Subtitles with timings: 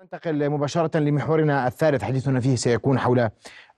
[0.00, 2.02] ننتقل مباشرة لمحورنا الثالث.
[2.04, 3.28] حديثنا فيه سيكون حول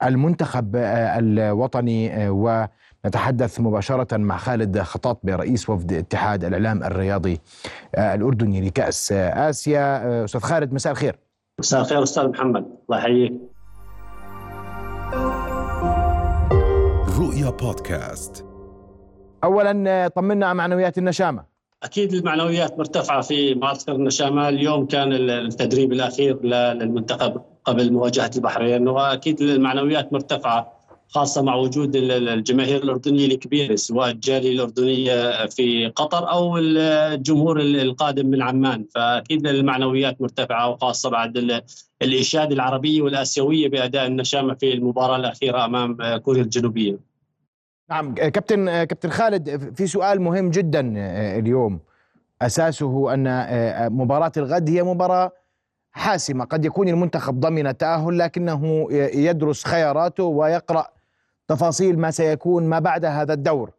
[0.03, 7.41] المنتخب الوطني ونتحدث مباشرة مع خالد خطاط برئيس وفد اتحاد الإعلام الرياضي
[7.99, 10.25] الأردني لكأس آسيا.
[10.25, 11.19] أستاذ خالد مساء الخير.
[11.59, 12.65] مساء الخير أستاذ محمد.
[12.91, 13.33] الله يحييك.
[17.19, 18.47] رؤيا بودكاست.
[19.45, 21.52] أولا طمنا عن معنويات النشامة.
[21.83, 29.41] أكيد المعنويات مرتفعة في معسكر النشامه اليوم كان التدريب الأخير للمنتخب قبل مواجهة البحرين وأكيد
[29.41, 37.61] المعنويات مرتفعة خاصة مع وجود الجماهير الأردنية الكبيرة سواء الجالية الأردنية في قطر أو الجمهور
[37.61, 38.87] القادم من عمان.
[38.95, 41.63] فأكيد المعنويات مرتفعة وخاصة بعد
[42.03, 47.12] الاشاده العربيه والآسيوية بأداء النشامة في المباراة الأخيرة أمام كوريا الجنوبية.
[47.91, 51.81] نعم كابتن كابتن خالد في سؤال مهم جدا آه، اليوم.
[52.43, 55.33] أساسه أن آه، مباراة الغد هي مباراة
[55.93, 56.45] حاسمة.
[56.45, 60.87] قد يكون المنتخب ضمن التاهل لكنه يدرس خياراته ويقرأ
[61.49, 63.71] تفاصيل ما سيكون ما بعد هذا الدور.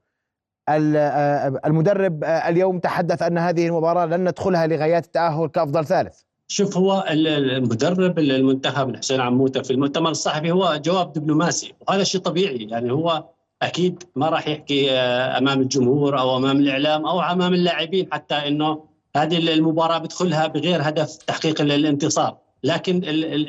[0.69, 6.21] آه، المدرب اليوم تحدث أن هذه المباراة لن ندخلها لغايات التأهل كأفضل ثالث.
[6.47, 12.67] شوف هو المدرب المنتخب الحسين عموتة في المؤتمر الصحفي هو جواب دبلوماسي وهذا شيء طبيعي.
[12.71, 13.23] يعني هو
[13.67, 18.83] أكيد ما راح يحكي آه، أمام الجمهور أو أمام الإعلام أو أمام اللاعبين حتى إنه
[19.15, 23.01] هذه المباراة بدخلها بغير هدف تحقيق الانتصار لكن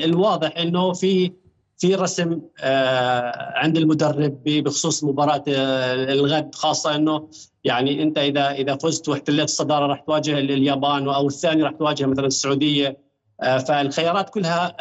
[0.04, 1.32] الواضح إنه في
[1.78, 7.28] في رسم آه، عند المدرب بخصوص مباراة آه، الغد خاصة إنه
[7.64, 12.26] يعني أنت إذا إذا فزت واحتليت الصدارة راح تواجه اليابان أو الثاني راح تواجه مثلا
[12.26, 13.04] السعودية
[13.42, 14.76] فالخيارات كلها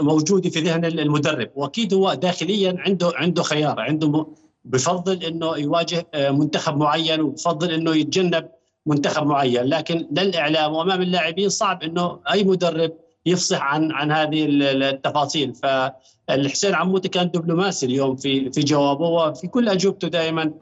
[0.00, 1.50] موجودة في ذهن المدرب.
[1.54, 4.26] وأكيد هو داخليا عنده عنده خيار عنده
[4.64, 8.48] بفضل إنه يواجه آه، منتخب معين وبفضل إنه يتجنب
[8.86, 9.62] منتخب معين.
[9.62, 12.92] لكن للإعلام وأمام اللاعبين صعب إنه أي مدرب
[13.26, 15.54] يفصح عن عن هذه التفاصيل.
[15.54, 20.52] فالحسين عموتي كان دبلوماسي اليوم في في جوابه وفي كل أجوبته دائما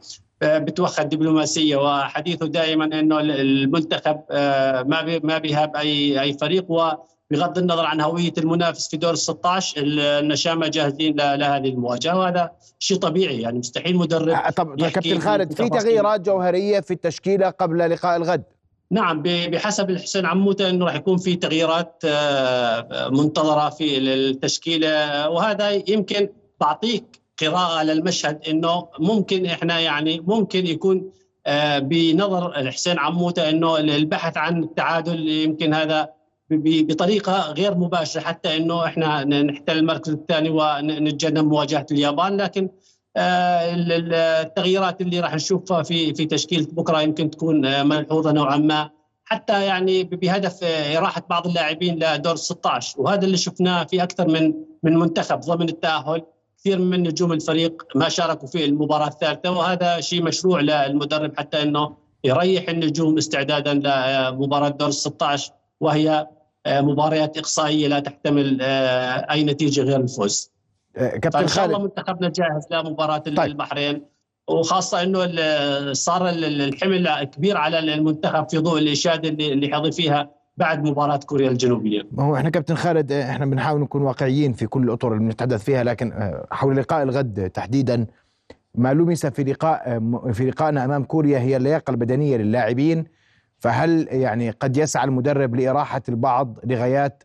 [0.43, 6.67] آه، بتوخى الدبلوماسية وحديثه دائما إنه المنتخب آه، ما ما بيهاب أي أي فريق.
[7.31, 12.97] بغض النظر عن هوية المنافس في دور ال 16 النشامة جاهزين لهذه المواجهة وهذا شيء
[12.97, 18.17] طبيعي يعني مستحيل مدرب آه، طب كابتن خالد في تغييرات جوهرية في التشكيلة قبل لقاء
[18.17, 18.43] الغد؟
[18.91, 26.29] نعم بحسب الحسين عموتة إنه راح يكون في تغييرات آه، منتظرة في التشكيلة وهذا يمكن
[26.61, 27.05] بعطيك
[27.41, 31.11] قراءة للمشهد إنه ممكن إحنا يعني ممكن يكون
[31.47, 36.20] آه، بنظر الحسين عموتة إنه البحث عن التعادل يمكن هذا
[36.51, 42.37] بطريقة غير مباشرة حتى إنه إحنا نحتل المركز الثاني ونتجنب مواجهة اليابان.
[42.37, 42.69] لكن
[43.17, 48.91] آه، التغييرات اللي راح نشوفها في في تشكيلة بكرة يمكن تكون آه، ملحوظة نوعا ما.
[49.25, 54.55] حتى يعني بهدف آه، إراحة بعض اللاعبين لدور 16 وهذا اللي شفناه في أكثر من
[54.83, 56.23] من منتخب ضمن التأهل.
[56.59, 59.51] كثير من نجوم الفريق ما شاركوا في المباراة الثالثة.
[59.51, 66.27] وهذا شيء مشروع للمدرب حتى إنه يريح النجوم استعدادا لمباراة دور 16 وهي
[66.69, 70.53] مباريات إقصائية لا تحتمل آه، أي نتيجة غير الفوز.
[70.97, 73.39] آه، كابتن خالد ان شاء الله منتخبنا جاهز لمباراة طيب.
[73.39, 74.03] البحرين
[74.49, 75.21] وخاصة إنه
[75.93, 82.03] صار الحمل كبير على المنتخب في ضوء الاشاده اللي حظي فيها بعد مباراة كوريا الجنوبية
[82.13, 85.85] ما هو إحنا كابتن خالد إحنا بنحاول نكون واقعيين في كل الأطر اللي بنتحدث فيها
[85.85, 88.07] لكن حول لقاء الغد تحديدا
[88.75, 90.01] ما لمس في لقاء
[90.33, 93.05] في لقائنا أمام كوريا هي اللياقة البدنية للاعبين
[93.61, 97.23] فهل يعني قد يسعى المدرب لإراحة البعض لغايات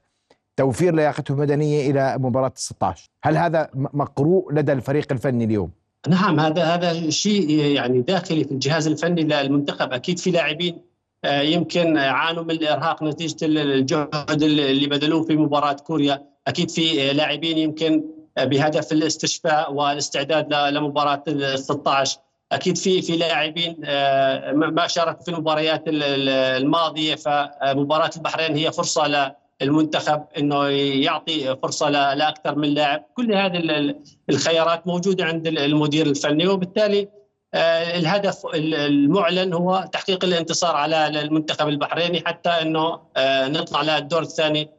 [0.58, 5.72] توفير لياقته المدنية إلى مباراة 16 هل هذا مقروء لدى الفريق الفني اليوم؟
[6.08, 9.94] نعم هذا هذا شيء يعني داخلي في الجهاز الفني للمنتخب.
[9.94, 10.78] أكيد في لاعبين
[11.26, 16.24] آه، يمكن عانوا من الإرهاق نتيجة الجهد اللي بذلوه في مباراة كوريا.
[16.48, 18.04] أكيد في لاعبين يمكن
[18.38, 22.20] بهدف الاستشفاء والاستعداد لمباراة ال 16
[22.52, 30.24] أكيد في في لاعبين آه، ما شاركوا في المباريات الماضية فمباراة البحرين هي فرصة للمنتخب
[30.38, 30.68] إنه
[31.04, 33.06] يعطي فرصة لأكثر من لاعب.
[33.14, 33.94] كل هذه
[34.30, 37.08] الخيارات موجودة عند المدير الفني وبالتالي
[37.54, 44.70] آه، الهدف المعلن هو تحقيق الانتصار على المنتخب البحريني حتى إنه آه، نطلع للدور الثاني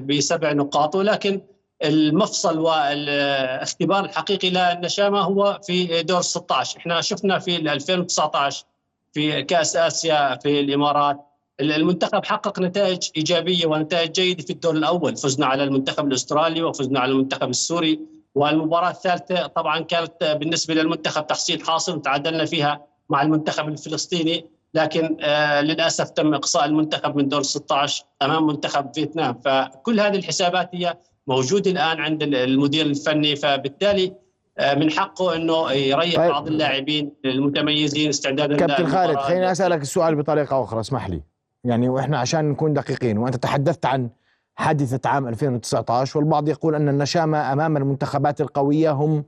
[0.00, 0.94] بسبع نقاط.
[0.96, 1.40] ولكن
[1.84, 8.64] المفصل والاختبار الحقيقي للنشامه هو في دور 16 إحنا شفنا في 2019
[9.12, 11.24] في كأس آسيا في الإمارات.
[11.60, 15.16] المنتخب حقق نتائج إيجابية ونتائج جيدة في الدور الأول.
[15.16, 18.00] فزنا على المنتخب الأسترالي وفزنا على المنتخب السوري.
[18.34, 24.46] والمباراة الثالثة طبعا كانت بالنسبة للمنتخب تحصيل حاصل وتعادلنا فيها مع المنتخب الفلسطيني.
[24.74, 29.40] لكن آه للأسف تم إقصاء المنتخب من دور 16 أمام منتخب فيتنام.
[29.44, 30.96] فكل هذه الحسابات هي
[31.28, 34.12] موجوده الآن عند المدير الفني فبالتالي
[34.58, 36.30] آه، من حقه إنه يريح طيب.
[36.30, 41.22] بعض اللاعبين المتميزين استعدادا كابتن خالد خليني أسألك السؤال بطريقة أخرى اسمح لي.
[41.64, 44.10] يعني وإحنا عشان نكون دقيقين وأنت تحدثت عن
[44.54, 49.24] حادثة عام 2019 والبعض يقول أن النشامة أمام المنتخبات القوية هم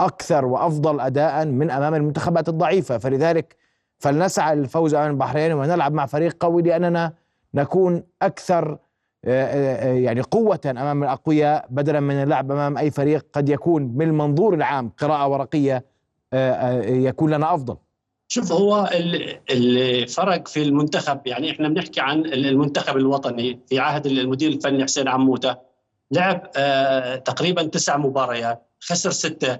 [0.00, 2.98] أكثر وأفضل اداء من أمام المنتخبات الضعيفة.
[2.98, 3.56] فلذلك
[3.98, 7.12] فلنسعى للفوز أمام البحرين ونلعب مع فريق قوي لأننا
[7.54, 8.78] نكون أكثر
[9.26, 14.92] يعني قوة أمام الأقوياء بدلا من اللعب أمام أي فريق قد يكون من المنظور العام
[14.98, 15.84] قراءة ورقية
[16.32, 17.76] آه، يكون لنا أفضل.
[18.28, 18.90] شوف هو
[19.50, 25.56] الفرق في المنتخب يعني إحنا بنحكي عن المنتخب الوطني في عهد المدير الفني حسين عموتة.
[26.10, 26.50] لعب
[27.24, 29.58] تقريبا تسع مباريات خسر ستة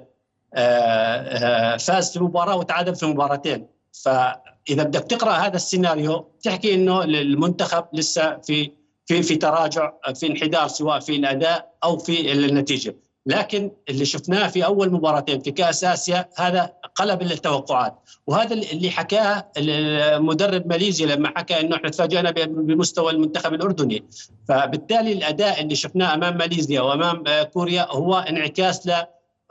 [1.76, 3.66] فاز في مباراة وتعادل في مباراتين.
[3.92, 8.70] فإذا بدك تقرأ هذا السيناريو تحكي إنه المنتخب لسه في
[9.06, 12.96] في في تراجع في انحدار سواء في الاداء أو في النتيجة.
[13.26, 17.94] لكن اللي شفناه في أول مباراتين في كأس آسيا هذا قلب التوقعات
[18.26, 24.04] وهذا اللي حكاه المدرب ماليزيا لما حكى إنه إحنا تفاجئنا بمستوى المنتخب الأردني.
[24.48, 28.90] فبالتالي الأداء اللي شفناه أمام ماليزيا وأمام كوريا هو انعكاس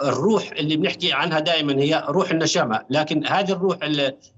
[0.04, 3.78] الروح اللي بنحكي عنها دائما هي روح النشامة، لكن هذه الروح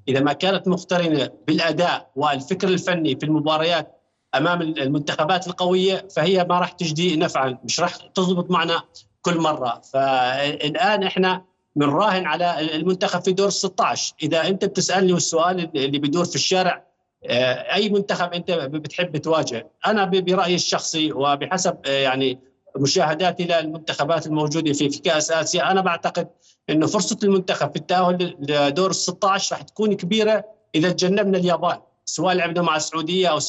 [0.07, 3.96] إذا ما كانت مقترنة بالأداء والفكر الفني في المباريات
[4.37, 8.81] أمام المنتخبات القوية فهي ما راح تجدي نفعا مش راح تضبط معنا
[9.21, 9.81] كل مرة.
[9.93, 11.43] فالآن إحنا
[11.75, 16.87] بنراهن على المنتخب في دور 16 إذا أنت بتسألني والسؤال اللي بيدور في الشارع
[17.25, 22.39] آه، أي منتخب أنت بتحب تواجه؟ أنا برأيي الشخصي وبحسب آه، يعني
[22.77, 26.27] مشاهداتي للمنتخبات الموجودة في في كأس آسيا أنا بعتقد
[26.69, 30.45] إنه فرصة المنتخب في التأهل لدور ال 16 راح تكون كبيرة
[30.75, 31.77] إذا تجنبنا اليابان.
[32.09, 33.39] سواء لعبنا مع السعودية أو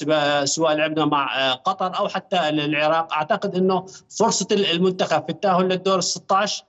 [0.44, 3.12] سواء لعبنا مع آه، قطر أو حتى العراق.
[3.12, 3.86] أعتقد إنه
[4.18, 6.64] فرصة المنتخب في التأهل للدور ال 16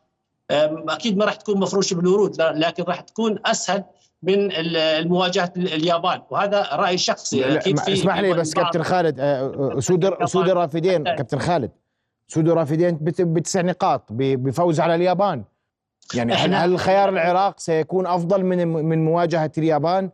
[0.52, 3.84] أكيد ما راح تكون مفروشة بالورود لكن راح تكون أسهل
[4.24, 6.22] من المواجهة اليابان.
[6.30, 11.40] وهذا رأي شخصي أكيد في اسمح لي بس كابتن خالد آه، اسود اسود الرافدين كابتن
[11.40, 11.72] خالد
[12.32, 15.44] اسود الرافدين بتسع نقاط بفوز على اليابان.
[16.14, 20.10] يعني هل خيار العراق سيكون أفضل من من مواجهة اليابان؟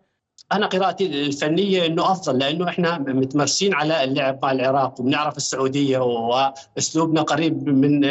[0.52, 7.22] أنا قراءتي الفنية إنه أفضل لأنه إحنا متمرسين على اللعب مع العراق وبنعرف السعودية وأسلوبنا
[7.22, 8.06] قريب من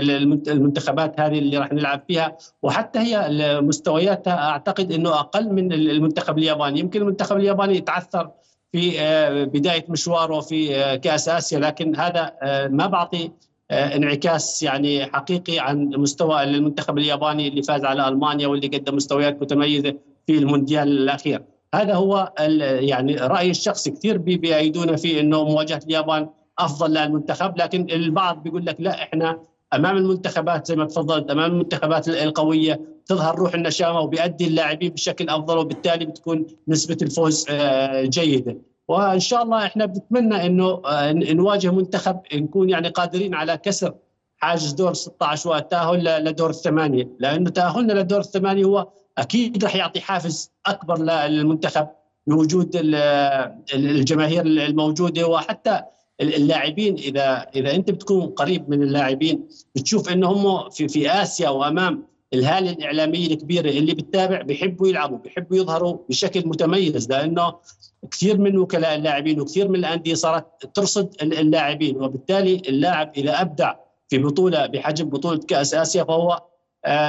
[0.48, 3.28] المنتخبات هذه اللي راح نلعب فيها وحتى هي
[3.60, 6.80] مستوياتها أعتقد إنه أقل من المنتخب الياباني.
[6.80, 8.30] يمكن المنتخب الياباني يتعثر
[8.72, 13.30] في آه، بداية مشواره في آه، كأس آسيا لكن هذا آه، ما بعطي
[13.70, 19.94] انعكاس يعني حقيقي عن مستوى المنتخب الياباني اللي فاز على ألمانيا واللي قدم مستويات متميزة
[20.26, 21.42] في المونديال الأخير.
[21.74, 26.28] هذا هو يعني رايي الشخصي كثير بيأيدونا في إنه مواجهة اليابان
[26.58, 29.40] أفضل للمنتخب لكن البعض بيقول لك لا إحنا
[29.74, 35.58] أمام المنتخبات زي ما تفضلت أمام المنتخبات القوية تظهر روح النشامة وبيأدي اللاعبين بشكل أفضل
[35.58, 38.56] وبالتالي بتكون نسبة الفوز آه، جيدة.
[38.88, 43.94] وإن شاء الله إحنا بنتمنى إنه آه، نواجه منتخب نكون يعني قادرين على كسر
[44.36, 48.88] حاجز دور 16 والتاهل لدور الثمانية لأنه تأهلنا لدور الثمانية هو
[49.18, 51.88] أكيد راح يعطي حافز أكبر للمنتخب
[52.26, 52.70] بوجود
[53.74, 55.82] الجماهير الموجودة وحتى
[56.20, 56.94] اللاعبين.
[56.94, 62.70] اذا إذا أنت بتكون قريب من اللاعبين بتشوف إنه هم في في آسيا وأمام الهالة
[62.70, 67.54] الإعلامية الكبيرة اللي بتتابع بيحبوا يلعبوا بيحبوا يظهروا بشكل متميز لأنه
[68.10, 73.74] كثير من وكلاء اللاعبين وكثير من الأندية صارت ترصد اللاعبين وبالتالي اللاعب إذا أبدع
[74.08, 76.40] في بطولة بحجم بطولة كأس آسيا فهو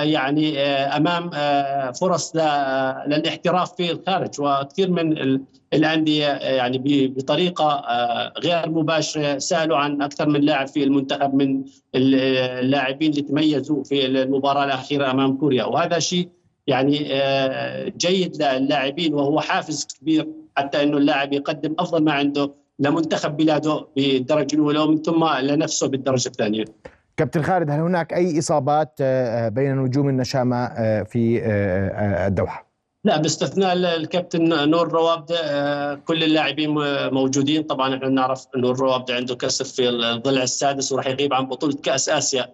[0.03, 2.36] يعني آه، أمام آه، فرص
[3.08, 5.39] للاحتراف في الخارج وكثير من
[5.74, 7.84] الأندية يعني بطريقة
[8.39, 11.63] غير مباشرة سألوا عن أكثر من لاعب في المنتخب من
[11.96, 16.29] اللاعبين اللي تميزوا في المباراة الأخيرة أمام كوريا وهذا شيء
[16.67, 16.98] يعني
[17.98, 20.27] جيد للاعبين وهو حافز كبير
[20.58, 26.27] حتى إنه اللاعب يقدم أفضل ما عنده لمنتخب بلاده بالدرجه الأولى ومن ثم لنفسه بالدرجة
[26.27, 26.65] الثانية.
[27.17, 31.41] كابتن خالد هل هناك أي إصابات آه، آه، بين نجوم النشامة آه، في
[32.27, 32.65] الدوحة؟
[33.03, 36.69] لا باستثناء الكابتن نور روابده كل اللاعبين
[37.13, 37.63] موجودين.
[37.63, 42.10] طبعا إحنا نعرف نور روابده عنده كسر في الضلع السادس وراح يغيب عن بطولة كأس
[42.10, 42.53] آسيا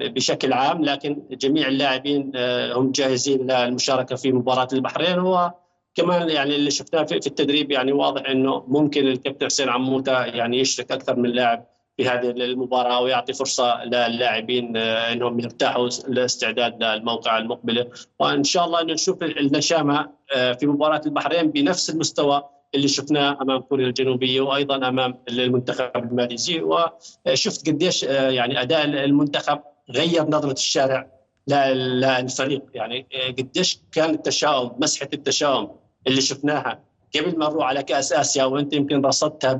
[0.00, 0.84] بشكل عام.
[0.84, 2.32] لكن جميع اللاعبين
[2.76, 5.18] هم جاهزين للمشاركة في مباراة البحرين.
[5.18, 10.92] وكمان يعني اللي شفناه في التدريب يعني واضح إنه ممكن الكابتن حسين عموته يعني يشرك
[10.92, 17.86] أكثر من لاعب في هذه المباراة ويعطي فرصة للاعبين إنهم يرتاحوا لاستعداد للموقع المقبله
[18.18, 22.42] وإن شاء الله انه نشوف النشامة في مباراة البحرين بنفس المستوى
[22.74, 26.60] اللي شفناه أمام كوريا الجنوبية وأيضا أمام المنتخب الماليزي.
[26.60, 31.10] وشفت قديش يعني أداء المنتخب غير نظرة الشارع
[31.48, 33.06] للفريق يعني
[33.38, 35.70] قديش كان التشاؤم مسحة التشاؤم
[36.06, 36.80] اللي شفناها
[37.16, 39.52] قبل ما نروح على كأس آسيا وأنت يمكن رصدتها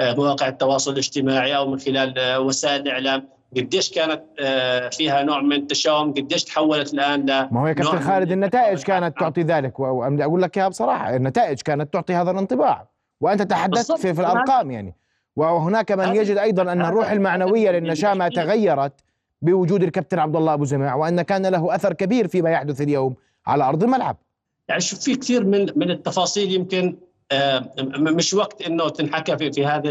[0.00, 3.28] بمواقع التواصل الاجتماعي أو من خلال وسائل الإعلام.
[3.56, 4.22] قديش كانت
[4.92, 9.18] فيها نوع من التشاؤم؟ قديش تحولت الآن ل ما هو يا كابتن خالد النتائج كانت
[9.18, 12.88] تعطي ذلك وأنا أقول لك إياها بصراحة النتائج كانت تعطي هذا الانطباع.
[13.20, 14.94] وأنت تحدثت في, في الأرقام يعني.
[15.36, 18.92] وهناك من يجد أيضا أن الروح المعنوية للنشامة تغيرت
[19.42, 23.14] بوجود الكابتن عبد الله أبو زماع وأن كان له أثر كبير فيما يحدث اليوم
[23.46, 24.16] على أرض الملعب.
[24.68, 26.96] يعني شوف في كثير من من التفاصيل يمكن
[27.98, 29.90] مش وقت إنه تنحكى في في هذا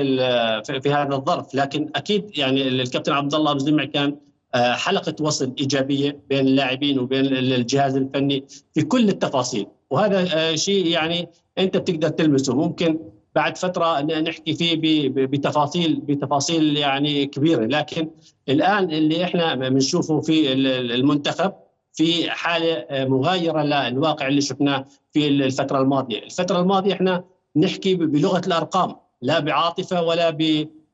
[0.79, 4.15] في هذا الظرف لكن أكيد يعني الكابتن عبد الله ابو زمع كان
[4.55, 9.67] حلقة وصل إيجابية بين اللاعبين وبين الجهاز الفني في كل التفاصيل.
[9.89, 12.55] وهذا شيء يعني أنت بتقدر تلمسه.
[12.55, 12.99] ممكن
[13.35, 14.75] بعد فترة نحكي فيه
[15.09, 17.65] بتفاصيل بتفاصيل يعني كبيرة.
[17.65, 18.09] لكن
[18.49, 21.53] الآن اللي إحنا بنشوفه في المنتخب
[21.95, 27.23] في حالة مغايرة للواقع اللي شفناه في الفترة الماضية، الفترة الماضية إحنا
[27.55, 30.37] نحكي بلغة الأرقام لا بعاطفة ولا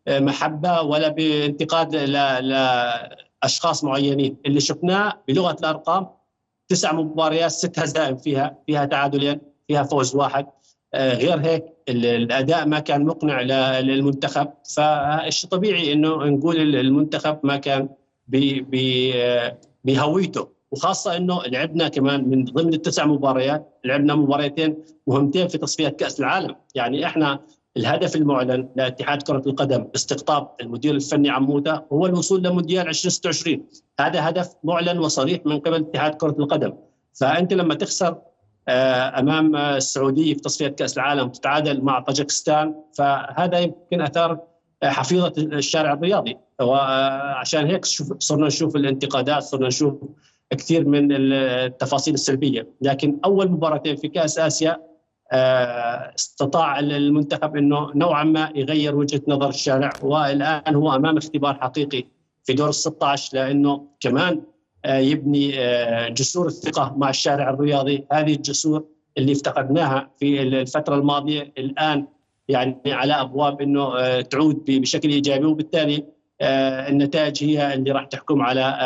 [0.07, 1.95] بمحبة ولا بانتقاد
[3.43, 6.07] لأشخاص معينين، اللي شفناه بلغة الأرقام
[6.67, 10.47] تسع مباريات ست هزائم فيها فيها تعادلين فيها فوز واحد.
[10.95, 13.41] غير هيك الأداء ما كان مقنع
[13.79, 14.47] للمنتخب.
[14.75, 17.89] فالشيء طبيعي إنه نقول المنتخب ما كان
[19.83, 20.60] بهويته.
[20.71, 26.55] وخاصة إنه لعبنا كمان من ضمن التسع مباريات لعبنا مباريتين مهمتين في تصفيات كأس العالم.
[26.75, 27.39] يعني إحنا
[27.77, 33.65] الهدف المعلن لاتحاد كرة القدم استقطاب المدير الفني عموته هو الوصول لمونديال 2026
[33.99, 36.73] هذا هدف معلن وصريح من قبل اتحاد كرة القدم.
[37.13, 38.17] فأنت لما تخسر
[38.69, 44.39] أمام السعودية في تصفيات كأس العالم تتعادل مع طاجكستان فهذا يمكن أثار
[44.83, 46.37] حفيظة الشارع الرياضي.
[46.61, 47.85] وعشان هيك
[48.19, 49.93] صرنا نشوف الانتقادات صرنا نشوف
[50.51, 52.67] كثير من التفاصيل السلبية.
[52.81, 54.77] لكن أول مباراتين في كأس آسيا
[56.15, 59.91] استطاع المنتخب إنه نوعا ما يغير وجهة نظر الشارع.
[60.01, 62.03] والآن هو أمام اختبار حقيقي
[62.43, 64.41] في دور ال 16 لأنه كمان
[64.85, 65.51] يبني
[66.09, 68.05] جسور الثقة مع الشارع الرياضي.
[68.11, 68.85] هذه الجسور
[69.17, 72.07] اللي افتقدناها في الفترة الماضية الآن
[72.47, 75.45] يعني على أبواب إنه تعود بشكل إيجابي.
[75.45, 76.03] وبالتالي
[76.41, 78.77] النتائج هي اللي راح تحكم على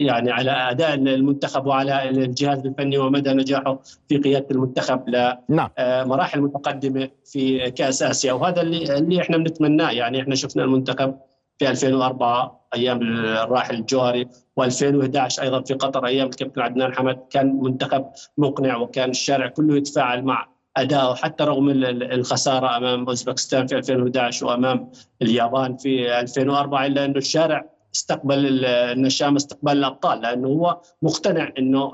[0.00, 7.70] يعني على أداء المنتخب وعلى الجهاز الفني ومدى نجاحه في قيادة المنتخب لمراحل متقدمة في
[7.70, 8.32] كأس آسيا.
[8.32, 9.90] وهذا اللي اللي إحنا بنتمناه.
[9.90, 11.14] يعني إحنا شفنا المنتخب
[11.58, 14.24] في 2004 أيام الراحل الجوهري
[14.60, 17.18] و2011 أيضا في قطر أيام الكابتن عدنان حمد.
[17.30, 18.04] كان منتخب
[18.38, 21.70] مقنع وكان الشارع كله يتفاعل مع اداؤه حتى رغم
[22.12, 24.90] الخسارة أمام أوزبكستان في 2011 وأمام
[25.22, 31.92] اليابان في 2004 إلا إنه الشارع استقبل النشام استقبال الأبطال لأنه هو مقتنع إنه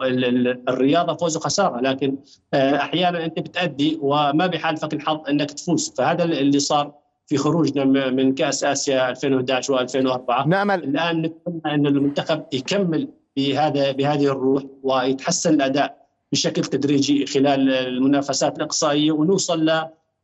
[0.69, 2.17] الرياضة فوز وخساره لكن
[2.55, 5.95] أحيانا أنت بتأدي وما بحالفك الحظ إنك تفوز.
[5.99, 6.93] فهذا اللي صار
[7.27, 14.25] في خروجنا من كأس آسيا 2011 و2004 نامل الآن نتمنى إن المنتخب يكمل بهذا بهذه
[14.27, 19.65] الروح ويتحسن الأداء بشكل تدريجي خلال المنافسات الإقصائية ونوصل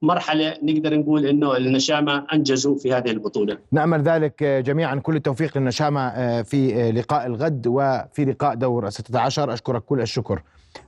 [0.03, 3.59] مرحلة نقدر نقول أنه النشامة أنجزوا في هذه البطولة.
[3.73, 4.97] نأمل ذلك جميعا.
[4.97, 10.43] كل التوفيق للنشامة في لقاء الغد وفي لقاء دور 16 أشكرك كل الشكر.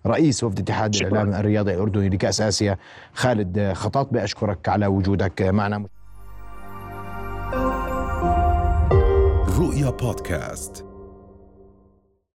[0.07, 2.79] رئيس وفد اتحاد الإعلام الرياضي الأردني لكأس آسيا
[3.15, 4.13] خالد خطاط.
[4.13, 5.87] بأشكرك على وجودك معنا.
[9.59, 10.94] رؤيا بودكاست.